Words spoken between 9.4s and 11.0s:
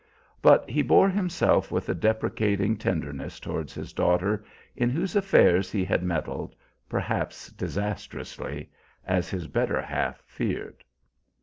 better half feared.